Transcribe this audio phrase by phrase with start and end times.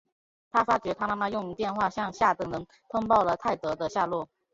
[0.51, 4.27] 他发觉他妈妈用电话向下等人通报了泰德的下落。